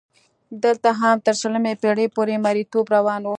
دلته 0.63 0.89
هم 0.99 1.17
تر 1.25 1.33
شلمې 1.41 1.73
پېړۍ 1.81 2.07
پورې 2.15 2.35
مریتوب 2.45 2.85
روان 2.95 3.21
و. 3.25 3.29